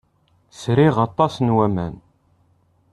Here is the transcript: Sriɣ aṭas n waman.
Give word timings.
Sriɣ 0.61 0.95
aṭas 1.07 1.33
n 1.39 1.49
waman. 1.55 1.95